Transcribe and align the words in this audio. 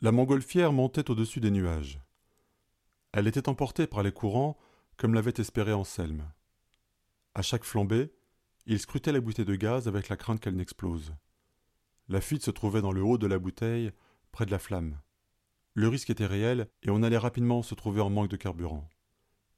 La 0.00 0.12
montgolfière 0.12 0.74
montait 0.74 1.10
au-dessus 1.10 1.40
des 1.40 1.50
nuages. 1.50 2.00
Elle 3.12 3.26
était 3.26 3.48
emportée 3.48 3.86
par 3.86 4.02
les 4.02 4.12
courants, 4.12 4.58
comme 4.98 5.14
l'avait 5.14 5.32
espéré 5.38 5.72
Anselme. 5.72 6.30
À 7.34 7.40
chaque 7.40 7.64
flambée, 7.64 8.12
il 8.66 8.78
scrutait 8.78 9.12
la 9.12 9.20
bouteille 9.20 9.46
de 9.46 9.54
gaz 9.54 9.88
avec 9.88 10.10
la 10.10 10.18
crainte 10.18 10.38
qu'elle 10.38 10.56
n'explose. 10.56 11.14
La 12.08 12.20
fuite 12.20 12.44
se 12.44 12.50
trouvait 12.50 12.82
dans 12.82 12.92
le 12.92 13.02
haut 13.02 13.16
de 13.16 13.26
la 13.26 13.38
bouteille, 13.38 13.90
près 14.32 14.44
de 14.44 14.50
la 14.50 14.58
flamme. 14.58 15.00
Le 15.72 15.88
risque 15.88 16.10
était 16.10 16.26
réel 16.26 16.68
et 16.82 16.90
on 16.90 17.02
allait 17.02 17.16
rapidement 17.16 17.62
se 17.62 17.74
trouver 17.74 18.02
en 18.02 18.10
manque 18.10 18.30
de 18.30 18.36
carburant. 18.36 18.90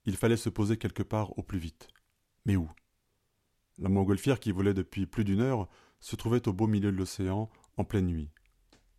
Il 0.05 0.17
fallait 0.17 0.37
se 0.37 0.51
poser 0.51 0.77
quelque 0.77 1.03
part 1.03 1.37
au 1.37 1.43
plus 1.43 1.59
vite. 1.59 1.89
Mais 2.45 2.55
où? 2.55 2.71
La 3.79 3.89
montgolfière 3.89 4.39
qui 4.39 4.53
volait 4.53 4.75
depuis 4.75 5.07
plus 5.07 5.25
d'une 5.25 5.41
heure 5.41 5.69
se 5.99 6.15
trouvait 6.15 6.47
au 6.47 6.53
beau 6.53 6.69
milieu 6.69 6.93
de 6.93 6.97
l'océan, 6.97 7.51
en 7.77 7.85
pleine 7.85 8.07
nuit. 8.07 8.31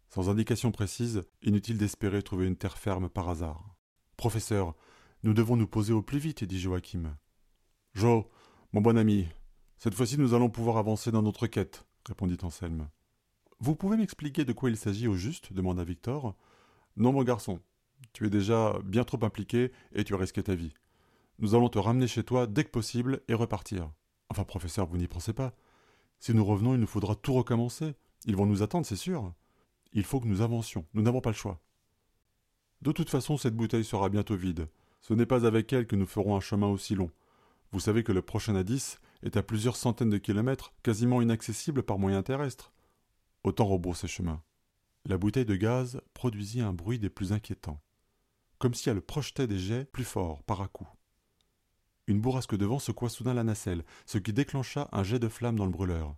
Sans 0.10 0.30
indication 0.30 0.72
précise, 0.72 1.24
inutile 1.44 1.78
d'espérer 1.78 2.24
trouver 2.24 2.48
une 2.48 2.56
terre 2.56 2.78
ferme 2.78 3.10
par 3.10 3.30
hasard. 3.30 3.76
Professeur, 4.18 4.76
nous 5.24 5.34
devons 5.34 5.56
nous 5.56 5.68
poser 5.68 5.94
au 5.94 6.02
plus 6.02 6.18
vite, 6.18 6.44
dit 6.44 6.60
Joachim. 6.60 7.16
Jo, 7.94 8.30
mon 8.74 8.82
bon 8.82 8.98
ami, 8.98 9.28
cette 9.78 9.94
fois-ci 9.94 10.18
nous 10.18 10.34
allons 10.34 10.50
pouvoir 10.50 10.78
avancer 10.78 11.12
dans 11.12 11.22
notre 11.22 11.48
quête, 11.48 11.86
répondit 12.08 12.38
Anselme. 12.42 12.90
Vous 13.60 13.76
pouvez 13.76 13.98
m'expliquer 13.98 14.46
de 14.46 14.54
quoi 14.54 14.70
il 14.70 14.78
s'agit 14.78 15.08
au 15.08 15.16
juste 15.16 15.54
demanda 15.54 15.84
Victor. 15.84 16.36
Non, 16.98 17.14
mon 17.14 17.24
garçon, 17.24 17.60
tu 18.14 18.26
es 18.26 18.30
déjà 18.30 18.80
bien 18.84 19.04
trop 19.04 19.24
impliqué 19.24 19.72
et 19.94 20.04
tu 20.04 20.16
as 20.16 20.18
risqué 20.18 20.42
ta 20.42 20.56
vie. 20.56 20.74
Nous 21.38 21.56
allons 21.56 21.70
te 21.70 21.80
ramener 21.80 22.08
chez 22.08 22.24
toi 22.24 22.48
dès 22.48 22.64
que 22.64 22.72
possible 22.72 23.22
et 23.28 23.34
repartir. 23.34 23.92
Enfin, 24.30 24.44
professeur, 24.44 24.88
vous 24.88 24.98
n'y 24.98 25.08
pensez 25.08 25.34
pas. 25.34 25.54
Si 26.20 26.34
nous 26.34 26.44
revenons, 26.44 26.74
il 26.74 26.80
nous 26.80 26.88
faudra 26.88 27.16
tout 27.16 27.34
recommencer. 27.34 27.94
Ils 28.26 28.36
vont 28.36 28.46
nous 28.46 28.64
attendre, 28.64 28.86
c'est 28.86 28.96
sûr. 28.96 29.34
Il 29.94 30.04
faut 30.04 30.20
que 30.20 30.28
nous 30.28 30.42
avancions. 30.42 30.86
Nous 30.94 31.02
n'avons 31.02 31.22
pas 31.22 31.32
le 31.32 31.36
choix. 31.36 31.60
De 32.82 32.92
toute 32.92 33.10
façon, 33.10 33.38
cette 33.38 33.56
bouteille 33.56 33.84
sera 33.84 34.10
bientôt 34.10 34.36
vide. 34.36 34.68
Ce 35.02 35.14
n'est 35.14 35.26
pas 35.26 35.46
avec 35.46 35.72
elle 35.74 35.88
que 35.88 35.96
nous 35.96 36.06
ferons 36.06 36.36
un 36.36 36.40
chemin 36.40 36.68
aussi 36.68 36.96
long. 36.96 37.12
Vous 37.72 37.80
savez 37.80 38.04
que 38.04 38.12
le 38.12 38.22
prochain 38.22 38.56
indice 38.56 39.00
est 39.24 39.38
à 39.38 39.44
plusieurs 39.44 39.76
centaines 39.76 40.10
de 40.10 40.18
kilomètres, 40.18 40.74
quasiment 40.84 41.22
inaccessible 41.22 41.84
par 41.84 42.00
moyen 42.00 42.24
terrestre. 42.24 42.72
Autant 43.44 43.66
rebrousser 43.66 44.08
chemin. 44.08 44.42
La 45.06 45.18
bouteille 45.18 45.46
de 45.46 45.56
gaz 45.56 46.02
produisit 46.14 46.62
un 46.62 46.74
bruit 46.74 47.00
des 47.00 47.10
plus 47.10 47.32
inquiétants, 47.32 47.82
comme 48.58 48.74
si 48.74 48.90
elle 48.90 49.02
projetait 49.02 49.48
des 49.48 49.58
jets 49.58 49.86
plus 49.86 50.04
forts 50.04 50.44
par 50.44 50.62
à 50.62 50.68
coup. 50.68 50.88
Une 52.08 52.20
bourrasque 52.20 52.56
de 52.56 52.66
vent 52.66 52.80
secoua 52.80 53.10
soudain 53.10 53.34
la 53.34 53.44
nacelle, 53.44 53.86
ce 54.06 54.18
qui 54.18 54.34
déclencha 54.34 54.90
un 54.92 55.04
jet 55.04 55.20
de 55.20 55.30
flamme 55.30 55.56
dans 55.56 55.66
le 55.66 55.72
brûleur. 55.72 56.16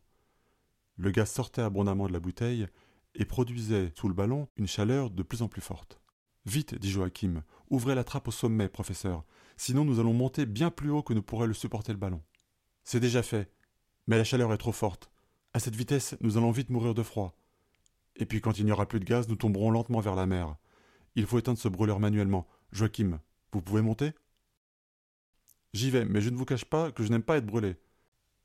Le 0.98 1.12
gaz 1.12 1.30
sortait 1.30 1.62
abondamment 1.62 2.08
de 2.08 2.14
la 2.14 2.20
bouteille 2.20 2.68
et 3.16 3.26
produisait 3.26 3.92
sous 3.96 4.08
le 4.08 4.14
ballon 4.14 4.48
une 4.58 4.68
chaleur 4.68 5.10
de 5.10 5.24
plus 5.24 5.42
en 5.42 5.48
plus 5.48 5.62
forte. 5.62 6.02
Vite, 6.46 6.76
dit 6.76 6.90
Joachim, 6.90 7.44
ouvrez 7.70 7.96
la 7.96 8.04
trappe 8.04 8.28
au 8.28 8.32
sommet, 8.32 8.68
professeur, 8.68 9.24
sinon 9.58 9.86
nous 9.86 10.00
allons 10.00 10.14
monter 10.14 10.46
bien 10.46 10.72
plus 10.72 10.90
haut 10.90 11.04
que 11.04 11.14
ne 11.14 11.20
pourrait 11.20 11.48
le 11.48 11.54
supporter 11.54 11.92
le 11.92 12.00
ballon. 12.00 12.22
C'est 12.84 13.00
déjà 13.00 13.22
fait, 13.22 13.52
mais 14.08 14.18
la 14.18 14.24
chaleur 14.24 14.52
est 14.54 14.58
trop 14.58 14.72
forte. 14.72 15.12
À 15.54 15.60
cette 15.60 15.76
vitesse, 15.76 16.16
nous 16.22 16.38
allons 16.38 16.52
vite 16.52 16.70
mourir 16.70 16.94
de 16.94 17.04
froid. 17.04 17.38
Et 18.16 18.26
puis 18.26 18.42
quand 18.42 18.58
il 18.58 18.66
n'y 18.66 18.72
aura 18.72 18.88
plus 18.88 19.00
de 19.00 19.06
gaz, 19.06 19.28
nous 19.28 19.36
tomberons 19.36 19.72
lentement 19.72 20.00
vers 20.00 20.16
la 20.16 20.26
mer. 20.26 20.56
Il 21.16 21.26
faut 21.26 21.38
éteindre 21.38 21.60
ce 21.60 21.68
brûleur 21.68 22.00
manuellement. 22.00 22.48
Joachim, 22.72 23.20
vous 23.52 23.62
pouvez 23.62 23.82
monter? 23.82 24.14
J'y 25.74 25.92
vais, 25.92 26.06
mais 26.06 26.22
je 26.22 26.30
ne 26.30 26.36
vous 26.36 26.46
cache 26.46 26.66
pas 26.66 26.92
que 26.92 27.04
je 27.04 27.10
n'aime 27.10 27.24
pas 27.24 27.38
être 27.38 27.46
brûlé. 27.46 27.76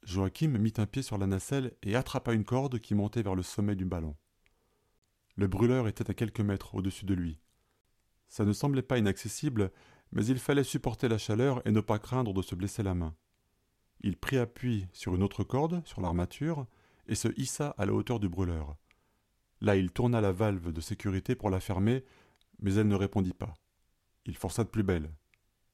Joachim 0.03 0.48
mit 0.59 0.75
un 0.77 0.87
pied 0.87 1.03
sur 1.03 1.19
la 1.19 1.27
nacelle 1.27 1.72
et 1.83 1.97
attrapa 1.97 2.33
une 2.33 2.44
corde 2.44 2.78
qui 2.78 2.94
montait 2.94 3.22
vers 3.22 3.34
le 3.34 3.42
sommet 3.42 3.75
du 3.75 3.84
ballon. 3.84 4.14
Le 5.36 5.46
brûleur 5.46 5.86
était 5.86 6.10
à 6.10 6.14
quelques 6.14 6.40
mètres 6.40 6.74
au-dessus 6.74 7.04
de 7.04 7.14
lui. 7.14 7.38
Ça 8.28 8.44
ne 8.44 8.52
semblait 8.52 8.82
pas 8.82 8.98
inaccessible, 8.98 9.70
mais 10.12 10.24
il 10.24 10.38
fallait 10.38 10.64
supporter 10.64 11.08
la 11.08 11.18
chaleur 11.18 11.60
et 11.66 11.72
ne 11.72 11.80
pas 11.80 11.98
craindre 11.98 12.32
de 12.32 12.42
se 12.42 12.54
blesser 12.54 12.82
la 12.82 12.94
main. 12.94 13.14
Il 14.00 14.16
prit 14.16 14.38
appui 14.38 14.86
sur 14.92 15.14
une 15.14 15.22
autre 15.22 15.44
corde, 15.44 15.86
sur 15.86 16.00
l'armature, 16.00 16.66
et 17.06 17.14
se 17.14 17.28
hissa 17.36 17.75
à 17.78 17.86
la 17.86 17.92
hauteur 17.92 18.19
du 18.19 18.28
brûleur. 18.28 18.76
Là, 19.60 19.76
il 19.76 19.91
tourna 19.91 20.20
la 20.20 20.32
valve 20.32 20.72
de 20.72 20.80
sécurité 20.80 21.34
pour 21.34 21.50
la 21.50 21.60
fermer, 21.60 22.04
mais 22.60 22.75
elle 22.75 22.88
ne 22.88 22.94
répondit 22.94 23.32
pas. 23.32 23.54
Il 24.25 24.36
força 24.36 24.64
de 24.64 24.69
plus 24.69 24.82
belle. 24.82 25.10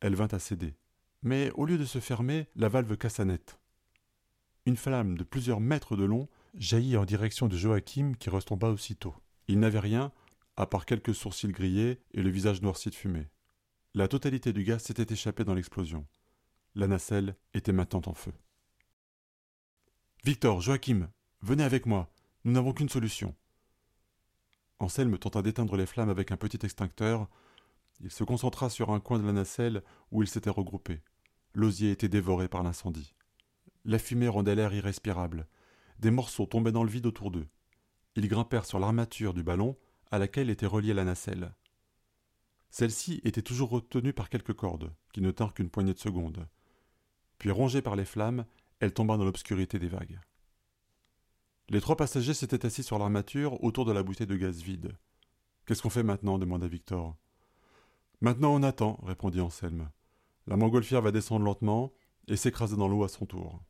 Elle 0.00 0.14
vint 0.14 0.28
à 0.28 0.38
céder. 0.38 0.74
Mais 1.22 1.50
au 1.52 1.64
lieu 1.64 1.78
de 1.78 1.84
se 1.84 2.00
fermer, 2.00 2.48
la 2.56 2.68
valve 2.68 2.96
cassa 2.96 3.24
net. 3.24 3.58
Une 4.66 4.76
flamme 4.76 5.16
de 5.16 5.24
plusieurs 5.24 5.60
mètres 5.60 5.96
de 5.96 6.04
long 6.04 6.28
jaillit 6.54 6.96
en 6.96 7.04
direction 7.04 7.48
de 7.48 7.56
Joachim 7.56 8.14
qui 8.18 8.30
retomba 8.30 8.68
aussitôt. 8.68 9.14
Il 9.48 9.60
n'avait 9.60 9.78
rien, 9.78 10.12
à 10.56 10.66
part 10.66 10.86
quelques 10.86 11.14
sourcils 11.14 11.48
grillés 11.48 12.00
et 12.12 12.22
le 12.22 12.30
visage 12.30 12.62
noirci 12.62 12.90
de 12.90 12.94
fumée. 12.94 13.28
La 13.94 14.08
totalité 14.08 14.52
du 14.52 14.64
gaz 14.64 14.82
s'était 14.82 15.12
échappée 15.12 15.44
dans 15.44 15.54
l'explosion. 15.54 16.06
La 16.74 16.86
nacelle 16.86 17.36
était 17.52 17.72
maintenant 17.72 18.02
en 18.06 18.14
feu. 18.14 18.32
Victor, 20.24 20.60
Joachim, 20.60 21.10
venez 21.42 21.64
avec 21.64 21.84
moi. 21.84 22.10
Nous 22.44 22.52
n'avons 22.52 22.72
qu'une 22.72 22.88
solution. 22.88 23.34
Anselme 24.78 25.18
tenta 25.18 25.42
d'éteindre 25.42 25.76
les 25.76 25.86
flammes 25.86 26.08
avec 26.10 26.32
un 26.32 26.36
petit 26.36 26.64
extincteur. 26.64 27.28
Il 28.00 28.10
se 28.10 28.24
concentra 28.24 28.70
sur 28.70 28.90
un 28.90 29.00
coin 29.00 29.18
de 29.18 29.26
la 29.26 29.32
nacelle 29.32 29.82
où 30.10 30.22
ils 30.22 30.28
s'étaient 30.28 30.50
regroupés. 30.50 31.02
L'osier 31.54 31.90
était 31.90 32.08
dévoré 32.08 32.48
par 32.48 32.62
l'incendie. 32.62 33.14
La 33.84 33.98
fumée 33.98 34.28
rendait 34.28 34.54
l'air 34.54 34.72
irrespirable. 34.72 35.46
Des 35.98 36.10
morceaux 36.10 36.46
tombaient 36.46 36.72
dans 36.72 36.84
le 36.84 36.90
vide 36.90 37.06
autour 37.06 37.30
d'eux. 37.30 37.46
Ils 38.16 38.28
grimpèrent 38.28 38.66
sur 38.66 38.78
l'armature 38.78 39.34
du 39.34 39.42
ballon 39.42 39.76
à 40.10 40.18
laquelle 40.18 40.50
était 40.50 40.66
reliée 40.66 40.94
la 40.94 41.04
nacelle. 41.04 41.54
Celle-ci 42.70 43.20
était 43.24 43.42
toujours 43.42 43.70
retenue 43.70 44.12
par 44.12 44.28
quelques 44.28 44.54
cordes, 44.54 44.92
qui 45.12 45.20
ne 45.20 45.30
tinrent 45.30 45.54
qu'une 45.54 45.70
poignée 45.70 45.94
de 45.94 45.98
secondes. 45.98 46.46
Puis, 47.38 47.50
rongée 47.50 47.82
par 47.82 47.96
les 47.96 48.04
flammes, 48.04 48.44
elle 48.80 48.94
tomba 48.94 49.16
dans 49.16 49.24
l'obscurité 49.24 49.78
des 49.78 49.88
vagues. 49.88 50.20
Les 51.68 51.80
trois 51.80 51.96
passagers 51.96 52.34
s'étaient 52.34 52.66
assis 52.66 52.82
sur 52.82 52.98
l'armature 52.98 53.62
autour 53.64 53.84
de 53.84 53.92
la 53.92 54.02
bouteille 54.02 54.26
de 54.26 54.36
gaz 54.36 54.62
vide. 54.62 54.96
Qu'est-ce 55.64 55.80
qu'on 55.80 55.90
fait 55.90 56.02
maintenant? 56.02 56.38
demanda 56.38 56.66
Victor. 56.66 57.16
Maintenant 58.20 58.54
on 58.54 58.62
attend, 58.62 59.00
répondit 59.04 59.40
Anselme. 59.40 59.90
La 60.46 60.56
montgolfière 60.56 61.02
va 61.02 61.12
descendre 61.12 61.44
lentement 61.44 61.92
et 62.28 62.36
s'écraser 62.36 62.76
dans 62.76 62.88
l'eau 62.88 63.04
à 63.04 63.08
son 63.08 63.26
tour. 63.26 63.62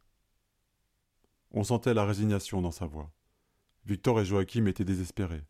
On 1.51 1.65
sentait 1.65 1.95
la 1.95 2.05
résignation 2.05 2.63
dans 2.63 2.71
sa 2.71 2.87
voix. 2.87 3.11
Victor 3.85 4.21
et 4.21 4.25
Joachim 4.25 4.67
étaient 4.67 4.85
désespérés. 4.85 5.43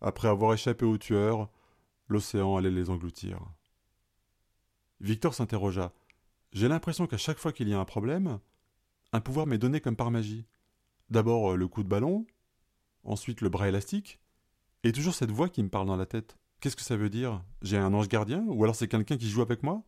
Après 0.00 0.28
avoir 0.28 0.54
échappé 0.54 0.84
aux 0.84 0.98
tueurs, 0.98 1.50
l'océan 2.08 2.56
allait 2.56 2.70
les 2.70 2.90
engloutir. 2.90 3.40
Victor 5.00 5.34
s'interrogea. 5.34 5.92
J'ai 6.52 6.68
l'impression 6.68 7.06
qu'à 7.06 7.18
chaque 7.18 7.38
fois 7.38 7.52
qu'il 7.52 7.68
y 7.68 7.74
a 7.74 7.80
un 7.80 7.84
problème, 7.84 8.40
un 9.12 9.20
pouvoir 9.20 9.46
m'est 9.46 9.58
donné 9.58 9.80
comme 9.80 9.96
par 9.96 10.10
magie. 10.10 10.46
D'abord 11.10 11.52
euh, 11.52 11.56
le 11.56 11.68
coup 11.68 11.82
de 11.82 11.88
ballon, 11.88 12.26
ensuite 13.04 13.40
le 13.40 13.48
bras 13.48 13.68
élastique, 13.68 14.18
et 14.84 14.92
toujours 14.92 15.14
cette 15.14 15.30
voix 15.30 15.48
qui 15.48 15.62
me 15.62 15.68
parle 15.68 15.86
dans 15.86 15.96
la 15.96 16.06
tête. 16.06 16.38
Qu'est-ce 16.60 16.76
que 16.76 16.82
ça 16.82 16.96
veut 16.96 17.10
dire? 17.10 17.42
J'ai 17.62 17.78
un 17.78 17.94
ange 17.94 18.08
gardien 18.08 18.44
Ou 18.48 18.64
alors 18.64 18.74
c'est 18.74 18.88
quelqu'un 18.88 19.16
qui 19.16 19.28
joue 19.28 19.42
avec 19.42 19.62
moi? 19.62 19.84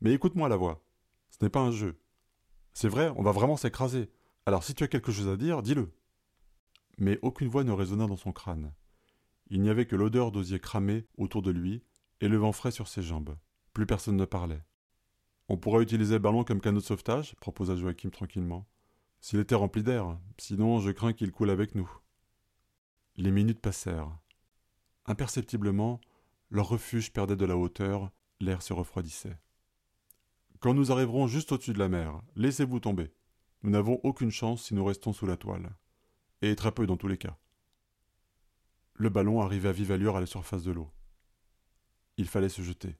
Mais 0.00 0.12
écoute-moi 0.12 0.48
la 0.48 0.56
voix. 0.56 0.82
Ce 1.30 1.44
n'est 1.44 1.50
pas 1.50 1.60
un 1.60 1.70
jeu. 1.70 1.98
C'est 2.74 2.88
vrai, 2.88 3.12
on 3.16 3.22
va 3.22 3.32
vraiment 3.32 3.56
s'écraser. 3.56 4.10
Alors 4.46 4.64
si 4.64 4.74
tu 4.74 4.84
as 4.84 4.88
quelque 4.88 5.12
chose 5.12 5.28
à 5.28 5.36
dire, 5.36 5.62
dis-le. 5.62 5.92
Mais 6.98 7.18
aucune 7.22 7.48
voix 7.48 7.64
ne 7.64 7.72
résonna 7.72 8.06
dans 8.06 8.16
son 8.16 8.32
crâne. 8.32 8.72
Il 9.48 9.60
n'y 9.60 9.70
avait 9.70 9.86
que 9.86 9.96
l'odeur 9.96 10.32
d'osier 10.32 10.60
cramé 10.60 11.06
autour 11.16 11.42
de 11.42 11.50
lui 11.50 11.82
et 12.20 12.28
le 12.28 12.36
vent 12.36 12.52
frais 12.52 12.70
sur 12.70 12.88
ses 12.88 13.02
jambes. 13.02 13.36
Plus 13.72 13.86
personne 13.86 14.16
ne 14.16 14.24
parlait. 14.24 14.62
On 15.48 15.56
pourrait 15.56 15.82
utiliser 15.82 16.14
le 16.14 16.20
ballon 16.20 16.44
comme 16.44 16.60
canot 16.60 16.80
de 16.80 16.84
sauvetage, 16.84 17.34
proposa 17.36 17.76
Joachim 17.76 18.10
tranquillement. 18.10 18.66
S'il 19.20 19.40
était 19.40 19.54
rempli 19.54 19.82
d'air, 19.82 20.18
sinon 20.38 20.80
je 20.80 20.90
crains 20.90 21.12
qu'il 21.12 21.32
coule 21.32 21.50
avec 21.50 21.74
nous. 21.74 21.90
Les 23.16 23.30
minutes 23.30 23.60
passèrent. 23.60 24.18
Imperceptiblement, 25.06 26.00
leur 26.50 26.68
refuge 26.68 27.12
perdait 27.12 27.36
de 27.36 27.44
la 27.44 27.56
hauteur, 27.56 28.10
l'air 28.40 28.62
se 28.62 28.72
refroidissait. 28.72 29.38
Quand 30.60 30.74
nous 30.74 30.92
arriverons 30.92 31.26
juste 31.26 31.52
au-dessus 31.52 31.72
de 31.72 31.78
la 31.78 31.88
mer, 31.88 32.22
laissez-vous 32.36 32.80
tomber. 32.80 33.12
Nous 33.62 33.70
n'avons 33.70 34.00
aucune 34.04 34.30
chance 34.30 34.64
si 34.64 34.74
nous 34.74 34.84
restons 34.84 35.12
sous 35.12 35.26
la 35.26 35.36
toile. 35.36 35.74
Et 36.42 36.56
très 36.56 36.72
peu 36.72 36.86
dans 36.86 36.96
tous 36.96 37.08
les 37.08 37.18
cas. 37.18 37.38
Le 38.94 39.08
ballon 39.08 39.40
arrivait 39.40 39.68
à 39.68 39.72
vive 39.72 39.92
allure 39.92 40.16
à 40.16 40.20
la 40.20 40.26
surface 40.26 40.64
de 40.64 40.72
l'eau. 40.72 40.90
Il 42.16 42.28
fallait 42.28 42.48
se 42.48 42.62
jeter. 42.62 42.98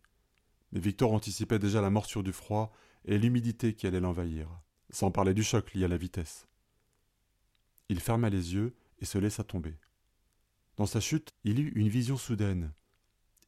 Mais 0.71 0.81
Victor 0.81 1.13
anticipait 1.13 1.59
déjà 1.59 1.81
la 1.81 1.91
morsure 1.91 2.23
du 2.23 2.33
froid 2.33 2.73
et 3.05 3.19
l'humidité 3.19 3.75
qui 3.75 3.89
allait 3.89 4.01
l'envahir, 4.01 4.49
sans 4.91 5.11
parler 5.11 5.35
du 5.35 5.43
choc 5.43 5.75
lié 5.75 5.85
à 5.85 5.89
la 5.89 5.97
vitesse. 5.97 6.47
Il 7.89 7.99
ferma 7.99 8.31
les 8.31 8.55
yeux 8.55 8.77
et 9.01 9.05
se 9.05 9.19
laissa 9.19 9.43
tomber. 9.43 9.77
Dans 10.77 10.87
sa 10.87 11.01
chute, 11.01 11.31
il 11.43 11.59
eut 11.59 11.73
une 11.75 11.89
vision 11.89 12.17
soudaine. 12.17 12.73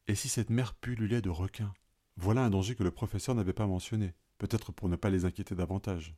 Et 0.08 0.17
si 0.17 0.29
cette 0.29 0.50
mer 0.50 0.75
pullulait 0.75 1.23
de 1.23 1.31
requins? 1.31 1.73
Voilà 2.17 2.44
un 2.44 2.50
danger 2.50 2.75
que 2.75 2.82
le 2.82 2.91
professeur 2.91 3.37
n'avait 3.37 3.52
pas 3.52 3.67
mentionné, 3.67 4.14
peut-être 4.38 4.73
pour 4.73 4.88
ne 4.88 4.96
pas 4.96 5.11
les 5.11 5.25
inquiéter 5.25 5.55
davantage. 5.55 6.17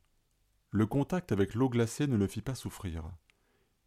Le 0.71 0.87
contact 0.87 1.31
avec 1.31 1.53
l'eau 1.53 1.69
glacée 1.69 2.07
ne 2.07 2.17
le 2.17 2.27
fit 2.27 2.41
pas 2.41 2.55
souffrir. 2.55 3.09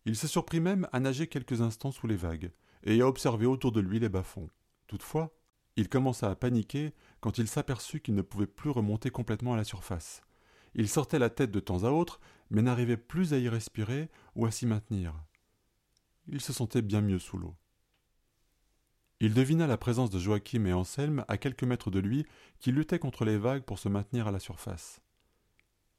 Il 0.06 0.16
se 0.16 0.26
surprit 0.26 0.60
même 0.60 0.88
à 0.92 1.00
nager 1.00 1.26
quelques 1.26 1.60
instants 1.60 1.92
sous 1.92 2.06
les 2.06 2.16
vagues, 2.16 2.52
et 2.84 3.00
à 3.00 3.06
observer 3.06 3.46
autour 3.46 3.72
de 3.72 3.80
lui 3.80 3.98
les 3.98 4.08
bas-fonds. 4.08 4.48
Toutefois, 4.86 5.34
il 5.76 5.88
commença 5.88 6.30
à 6.30 6.34
paniquer 6.34 6.92
quand 7.20 7.38
il 7.38 7.48
s'aperçut 7.48 8.00
qu'il 8.00 8.14
ne 8.14 8.22
pouvait 8.22 8.46
plus 8.46 8.70
remonter 8.70 9.10
complètement 9.10 9.54
à 9.54 9.56
la 9.56 9.64
surface. 9.64 10.22
Il 10.74 10.88
sortait 10.88 11.18
la 11.18 11.30
tête 11.30 11.50
de 11.50 11.60
temps 11.60 11.84
à 11.84 11.90
autre, 11.90 12.20
mais 12.50 12.62
n'arrivait 12.62 12.96
plus 12.96 13.32
à 13.32 13.38
y 13.38 13.48
respirer 13.48 14.08
ou 14.34 14.46
à 14.46 14.50
s'y 14.50 14.66
maintenir. 14.66 15.14
Il 16.28 16.40
se 16.40 16.52
sentait 16.52 16.82
bien 16.82 17.00
mieux 17.00 17.18
sous 17.18 17.38
l'eau. 17.38 17.54
Il 19.22 19.34
devina 19.34 19.66
la 19.66 19.76
présence 19.76 20.10
de 20.10 20.18
Joachim 20.18 20.64
et 20.64 20.72
Anselme 20.72 21.24
à 21.28 21.36
quelques 21.36 21.64
mètres 21.64 21.90
de 21.90 21.98
lui 21.98 22.24
qui 22.58 22.72
luttaient 22.72 22.98
contre 22.98 23.24
les 23.24 23.36
vagues 23.36 23.64
pour 23.64 23.78
se 23.78 23.88
maintenir 23.88 24.28
à 24.28 24.30
la 24.30 24.38
surface. 24.38 25.02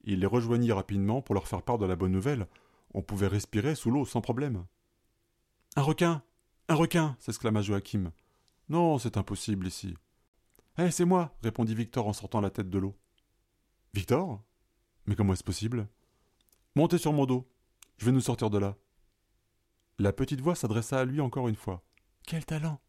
Il 0.03 0.19
les 0.21 0.25
rejoignit 0.25 0.71
rapidement 0.71 1.21
pour 1.21 1.35
leur 1.35 1.47
faire 1.47 1.61
part 1.61 1.77
de 1.77 1.85
la 1.85 1.95
bonne 1.95 2.11
nouvelle. 2.11 2.47
On 2.93 3.01
pouvait 3.01 3.27
respirer 3.27 3.75
sous 3.75 3.91
l'eau 3.91 4.05
sans 4.05 4.21
problème. 4.21 4.65
Un 5.75 5.81
requin 5.81 6.23
Un 6.67 6.75
requin 6.75 7.15
s'exclama 7.19 7.61
Joachim. 7.61 8.11
Non, 8.69 8.97
c'est 8.97 9.17
impossible 9.17 9.67
ici. 9.67 9.95
Eh, 10.77 10.91
c'est 10.91 11.05
moi 11.05 11.35
répondit 11.43 11.75
Victor 11.75 12.07
en 12.07 12.13
sortant 12.13 12.41
la 12.41 12.49
tête 12.49 12.69
de 12.69 12.79
l'eau. 12.79 12.95
Victor? 13.93 14.41
Mais 15.05 15.15
comment 15.15 15.33
est-ce 15.33 15.43
possible? 15.43 15.87
Montez 16.75 16.97
sur 16.97 17.13
mon 17.13 17.25
dos. 17.25 17.49
Je 17.97 18.05
vais 18.05 18.11
nous 18.11 18.21
sortir 18.21 18.49
de 18.49 18.57
là. 18.57 18.77
La 19.99 20.13
petite 20.13 20.41
voix 20.41 20.55
s'adressa 20.55 20.99
à 20.99 21.05
lui 21.05 21.21
encore 21.21 21.47
une 21.47 21.55
fois. 21.55 21.83
Quel 22.25 22.45
talent 22.45 22.79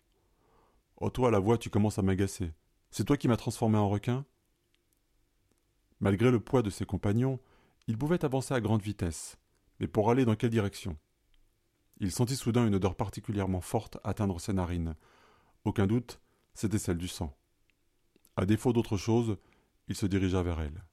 Oh, 0.97 1.11
toi, 1.11 1.31
la 1.31 1.41
voix, 1.41 1.59
tu 1.59 1.69
commences 1.69 1.99
à 1.99 2.03
m'agacer. 2.03 2.53
C'est 2.91 3.05
toi 3.05 3.17
qui 3.17 3.27
m'as 3.27 3.37
transformé 3.37 3.77
en 3.77 3.89
requin? 3.89 4.25
Malgré 5.99 6.31
le 6.31 6.39
poids 6.39 6.63
de 6.63 6.71
ses 6.71 6.87
compagnons, 6.87 7.41
il 7.89 7.99
pouvait 7.99 8.25
avancer 8.25 8.55
à 8.55 8.61
grande 8.61 8.83
vitesse. 8.83 9.37
Mais 9.83 9.89
pour 9.89 10.13
aller 10.13 10.25
dans 10.25 10.37
quelle 10.37 10.51
direction? 10.51 10.97
Il 11.99 12.13
sentit 12.13 12.37
soudain 12.37 12.65
une 12.65 12.77
odeur 12.77 12.95
particulièrement 12.95 13.61
forte 13.61 13.99
atteindre 14.05 14.41
ses 14.41 14.53
narines. 14.53 14.95
Aucun 15.65 15.89
doute, 15.89 16.21
c'était 16.55 16.79
celle 16.79 16.99
du 16.99 17.09
sang. 17.09 17.37
À 18.37 18.47
défaut 18.47 18.73
d'autre 18.73 18.97
chose, 18.97 19.39
il 19.89 19.97
se 19.97 20.07
dirigea 20.07 20.41
vers 20.45 20.61
elle. 20.61 20.85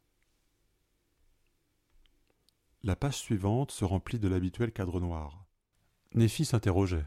La 2.81 2.95
page 2.95 3.17
suivante 3.17 3.69
se 3.69 3.85
remplit 3.85 4.17
de 4.17 4.27
l'habituel 4.27 4.71
cadre 4.71 4.99
noir. 4.99 5.45
Néphi 6.15 6.43
s'interrogeait. 6.43 7.05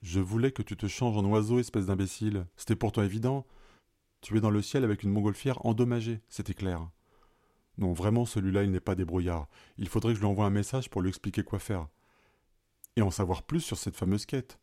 Je 0.00 0.20
voulais 0.20 0.52
que 0.52 0.62
tu 0.62 0.74
te 0.74 0.86
changes 0.86 1.18
en 1.18 1.24
oiseau, 1.26 1.58
espèce 1.58 1.84
d'imbécile. 1.84 2.46
C'était 2.56 2.76
pourtant 2.76 3.02
évident. 3.02 3.46
Tu 4.22 4.38
es 4.38 4.40
dans 4.40 4.48
le 4.48 4.62
ciel 4.62 4.84
avec 4.84 5.02
une 5.02 5.10
montgolfière 5.10 5.66
endommagée, 5.66 6.22
c'était 6.30 6.54
clair. 6.54 6.88
Non, 7.78 7.92
vraiment, 7.92 8.26
celui-là, 8.26 8.64
il 8.64 8.72
n'est 8.72 8.80
pas 8.80 8.96
débrouillard. 8.96 9.48
Il 9.78 9.88
faudrait 9.88 10.12
que 10.12 10.16
je 10.16 10.20
lui 10.20 10.28
envoie 10.28 10.46
un 10.46 10.50
message 10.50 10.90
pour 10.90 11.00
lui 11.00 11.08
expliquer 11.08 11.44
quoi 11.44 11.60
faire. 11.60 11.86
Et 12.96 13.02
en 13.02 13.12
savoir 13.12 13.44
plus 13.44 13.60
sur 13.60 13.78
cette 13.78 13.96
fameuse 13.96 14.26
quête. 14.26 14.58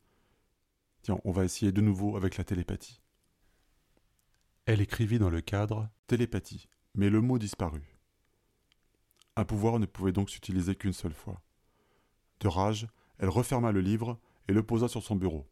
Tiens, 1.02 1.20
on 1.24 1.32
va 1.32 1.46
essayer 1.46 1.72
de 1.72 1.82
nouveau 1.82 2.18
avec 2.18 2.38
la 2.38 2.44
télépathie. 2.44 3.02
Elle 4.66 4.82
écrivit 4.82 5.20
dans 5.20 5.30
le 5.30 5.42
cadre 5.42 5.90
télépathie, 6.08 6.68
mais 6.94 7.10
le 7.10 7.22
mot 7.22 7.38
disparut. 7.38 7.98
Un 9.38 9.46
pouvoir 9.46 9.80
ne 9.80 9.86
pouvait 9.86 10.12
donc 10.12 10.30
s'utiliser 10.30 10.76
qu'une 10.76 10.94
seule 10.94 11.14
fois. 11.14 11.42
De 12.42 12.48
rage, 12.48 12.88
elle 13.18 13.30
referma 13.30 13.72
le 13.72 13.82
livre 13.82 14.20
et 14.50 14.54
le 14.54 14.64
posa 14.64 14.88
sur 14.88 15.04
son 15.04 15.16
bureau. 15.16 15.48